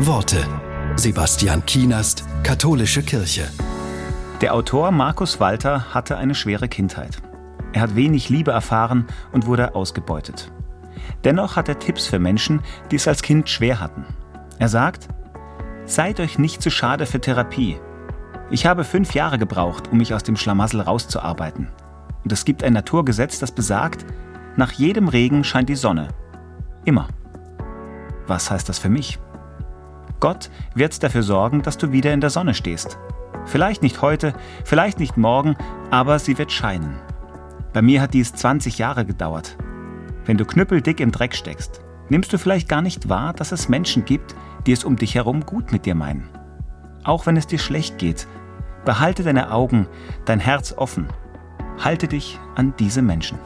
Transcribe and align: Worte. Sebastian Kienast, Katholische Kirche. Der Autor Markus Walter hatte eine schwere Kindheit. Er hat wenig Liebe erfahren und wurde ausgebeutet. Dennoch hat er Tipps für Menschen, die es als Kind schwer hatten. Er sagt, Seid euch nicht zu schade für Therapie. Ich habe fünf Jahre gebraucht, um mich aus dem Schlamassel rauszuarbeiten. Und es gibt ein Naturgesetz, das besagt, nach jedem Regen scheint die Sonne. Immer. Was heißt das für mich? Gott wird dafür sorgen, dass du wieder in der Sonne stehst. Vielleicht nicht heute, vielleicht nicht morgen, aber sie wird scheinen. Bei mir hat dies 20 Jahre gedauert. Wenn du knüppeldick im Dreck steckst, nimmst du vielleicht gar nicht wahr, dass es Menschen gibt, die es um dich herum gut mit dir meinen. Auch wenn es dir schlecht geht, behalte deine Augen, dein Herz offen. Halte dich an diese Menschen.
Worte. 0.00 0.44
Sebastian 0.96 1.64
Kienast, 1.66 2.24
Katholische 2.42 3.00
Kirche. 3.02 3.48
Der 4.40 4.52
Autor 4.52 4.90
Markus 4.90 5.38
Walter 5.38 5.94
hatte 5.94 6.16
eine 6.16 6.34
schwere 6.34 6.66
Kindheit. 6.66 7.22
Er 7.72 7.82
hat 7.82 7.94
wenig 7.94 8.28
Liebe 8.28 8.50
erfahren 8.50 9.06
und 9.30 9.46
wurde 9.46 9.76
ausgebeutet. 9.76 10.50
Dennoch 11.22 11.54
hat 11.54 11.68
er 11.68 11.78
Tipps 11.78 12.08
für 12.08 12.18
Menschen, 12.18 12.60
die 12.90 12.96
es 12.96 13.06
als 13.06 13.22
Kind 13.22 13.48
schwer 13.48 13.78
hatten. 13.78 14.04
Er 14.58 14.68
sagt, 14.68 15.08
Seid 15.86 16.18
euch 16.18 16.38
nicht 16.40 16.60
zu 16.60 16.70
schade 16.70 17.06
für 17.06 17.20
Therapie. 17.20 17.78
Ich 18.50 18.66
habe 18.66 18.82
fünf 18.82 19.14
Jahre 19.14 19.38
gebraucht, 19.38 19.92
um 19.92 19.98
mich 19.98 20.12
aus 20.12 20.24
dem 20.24 20.36
Schlamassel 20.36 20.80
rauszuarbeiten. 20.80 21.68
Und 22.24 22.32
es 22.32 22.44
gibt 22.44 22.64
ein 22.64 22.72
Naturgesetz, 22.72 23.38
das 23.38 23.52
besagt, 23.52 24.04
nach 24.56 24.72
jedem 24.72 25.06
Regen 25.06 25.44
scheint 25.44 25.68
die 25.68 25.76
Sonne. 25.76 26.08
Immer. 26.84 27.06
Was 28.26 28.50
heißt 28.50 28.68
das 28.68 28.80
für 28.80 28.88
mich? 28.88 29.20
Gott 30.24 30.48
wird 30.74 31.02
dafür 31.02 31.22
sorgen, 31.22 31.60
dass 31.60 31.76
du 31.76 31.92
wieder 31.92 32.14
in 32.14 32.22
der 32.22 32.30
Sonne 32.30 32.54
stehst. 32.54 32.96
Vielleicht 33.44 33.82
nicht 33.82 34.00
heute, 34.00 34.32
vielleicht 34.64 34.98
nicht 34.98 35.18
morgen, 35.18 35.54
aber 35.90 36.18
sie 36.18 36.38
wird 36.38 36.50
scheinen. 36.50 36.96
Bei 37.74 37.82
mir 37.82 38.00
hat 38.00 38.14
dies 38.14 38.32
20 38.32 38.78
Jahre 38.78 39.04
gedauert. 39.04 39.58
Wenn 40.24 40.38
du 40.38 40.46
knüppeldick 40.46 41.00
im 41.00 41.12
Dreck 41.12 41.34
steckst, 41.36 41.82
nimmst 42.08 42.32
du 42.32 42.38
vielleicht 42.38 42.70
gar 42.70 42.80
nicht 42.80 43.10
wahr, 43.10 43.34
dass 43.34 43.52
es 43.52 43.68
Menschen 43.68 44.06
gibt, 44.06 44.34
die 44.66 44.72
es 44.72 44.82
um 44.82 44.96
dich 44.96 45.14
herum 45.14 45.44
gut 45.44 45.72
mit 45.72 45.84
dir 45.84 45.94
meinen. 45.94 46.30
Auch 47.02 47.26
wenn 47.26 47.36
es 47.36 47.46
dir 47.46 47.58
schlecht 47.58 47.98
geht, 47.98 48.26
behalte 48.86 49.24
deine 49.24 49.52
Augen, 49.52 49.88
dein 50.24 50.40
Herz 50.40 50.72
offen. 50.74 51.06
Halte 51.84 52.08
dich 52.08 52.40
an 52.54 52.72
diese 52.78 53.02
Menschen. 53.02 53.38